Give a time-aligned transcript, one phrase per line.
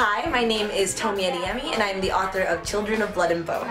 [0.00, 3.44] Hi, my name is Tomi Adeyemi, and I'm the author of Children of Blood and
[3.44, 3.66] Bone.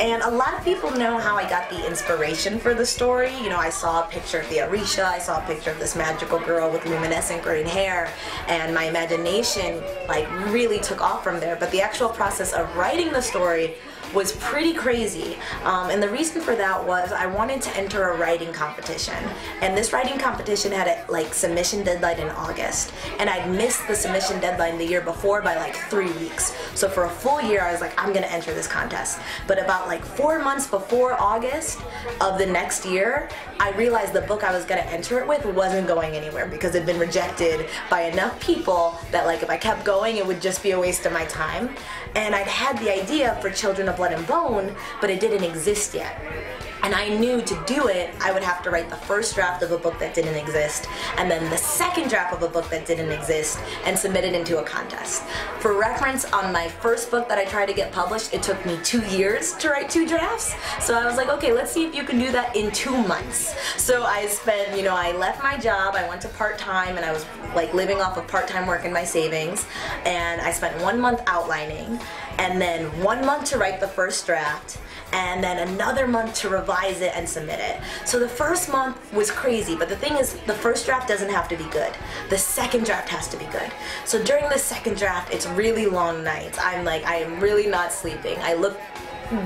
[0.00, 3.36] And a lot of people know how I got the inspiration for the story.
[3.36, 5.94] You know, I saw a picture of the Orisha, I saw a picture of this
[5.94, 8.10] magical girl with luminescent green hair,
[8.48, 11.54] and my imagination like really took off from there.
[11.54, 13.74] But the actual process of writing the story
[14.14, 15.36] was pretty crazy.
[15.64, 19.22] Um, and the reason for that was I wanted to enter a writing competition.
[19.60, 22.92] And this writing competition had a like submission deadline in August.
[23.18, 26.56] And I'd missed the submission deadline the year before by like three weeks.
[26.74, 29.20] So for a full year, I was like, I'm gonna enter this contest.
[29.46, 31.80] But about like four months before August
[32.20, 35.88] of the next year, I realized the book I was gonna enter it with wasn't
[35.88, 40.18] going anywhere because it'd been rejected by enough people that like if I kept going,
[40.18, 41.74] it would just be a waste of my time.
[42.14, 45.92] And I'd had the idea for Children of Blood and Bone, but it didn't exist
[45.92, 46.16] yet.
[46.82, 49.70] And I knew to do it, I would have to write the first draft of
[49.72, 50.88] a book that didn't exist,
[51.18, 54.58] and then the second draft of a book that didn't exist, and submit it into
[54.58, 55.22] a contest.
[55.60, 58.78] For reference, on my first book that I tried to get published, it took me
[58.82, 60.54] two years to write two drafts.
[60.80, 63.54] So I was like, okay, let's see if you can do that in two months.
[63.76, 67.12] So I spent, you know, I left my job, I went to part-time, and I
[67.12, 69.66] was like living off of part-time work in my savings,
[70.04, 72.00] and I spent one month outlining,
[72.38, 74.78] and then one month to write the first draft,
[75.12, 77.80] and then another month to revise it and submit it.
[78.04, 81.48] So the first month was crazy, but the thing is, the first draft doesn't have
[81.48, 81.92] to be good.
[82.28, 83.70] The second draft has to be good.
[84.04, 86.58] So during the second draft, it's really long nights.
[86.60, 88.36] I'm like, I am really not sleeping.
[88.40, 88.78] I look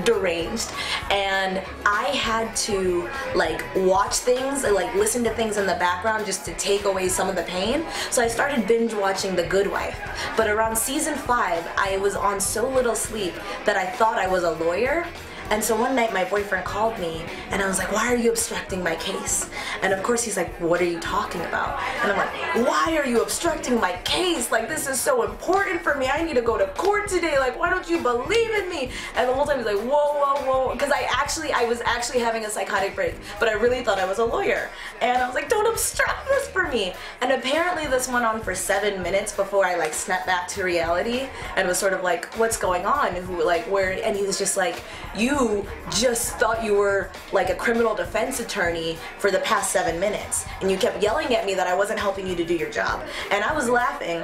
[0.03, 0.71] deranged
[1.11, 6.43] and I had to like watch things like listen to things in the background just
[6.45, 9.99] to take away some of the pain so I started binge watching The Good Wife
[10.35, 14.43] but around season 5 I was on so little sleep that I thought I was
[14.43, 15.05] a lawyer
[15.51, 18.31] and so one night my boyfriend called me and I was like, why are you
[18.31, 19.49] obstructing my case?
[19.81, 21.79] And of course he's like, what are you talking about?
[22.01, 24.51] And I'm like, why are you obstructing my case?
[24.51, 26.07] Like this is so important for me.
[26.07, 27.37] I need to go to court today.
[27.37, 28.89] Like why don't you believe in me?
[29.15, 30.73] And the whole time he's like, whoa, whoa, whoa.
[30.73, 34.05] Because I actually, I was actually having a psychotic break, but I really thought I
[34.05, 34.69] was a lawyer.
[35.01, 36.24] And I was like, don't obstruct
[36.71, 36.93] me.
[37.21, 41.27] And apparently this went on for seven minutes before I like snapped back to reality
[41.55, 43.15] and was sort of like, what's going on?
[43.15, 44.83] Who, like where, and he was just like,
[45.15, 50.45] you just thought you were like a criminal defense attorney for the past seven minutes
[50.61, 53.03] and you kept yelling at me that I wasn't helping you to do your job.
[53.31, 54.23] And I was laughing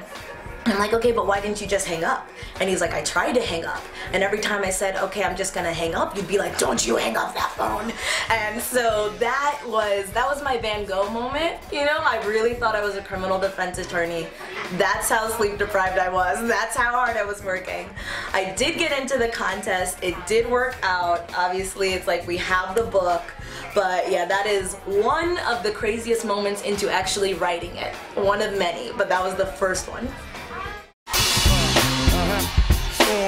[0.66, 2.30] I'm like, okay, but why didn't you just hang up?
[2.60, 3.84] And he's like, I tried to hang up.
[4.14, 6.86] And every time I said, okay, I'm just gonna hang up, you'd be like, don't
[6.86, 7.92] you hang up that phone.
[8.30, 11.56] And so that was, that was my Van Gogh moment.
[11.72, 14.28] You know, I really thought I was a criminal defense attorney.
[14.78, 16.48] That's how sleep deprived I was.
[16.48, 17.90] That's how hard I was working.
[18.34, 19.98] I did get into the contest.
[20.04, 21.34] It did work out.
[21.36, 23.24] Obviously, it's like we have the book.
[23.74, 27.96] But yeah, that is one of the craziest moments into actually writing it.
[28.16, 30.08] One of many, but that was the first one